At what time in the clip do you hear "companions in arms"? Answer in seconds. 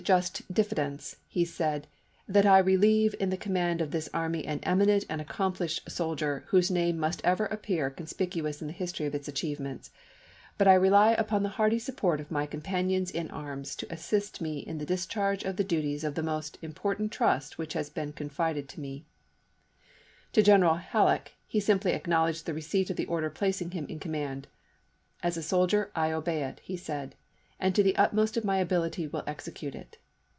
12.47-13.75